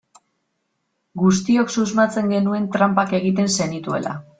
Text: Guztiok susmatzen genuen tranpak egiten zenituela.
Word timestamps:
Guztiok 1.25 1.71
susmatzen 1.75 2.35
genuen 2.35 2.69
tranpak 2.79 3.17
egiten 3.23 3.57
zenituela. 3.61 4.23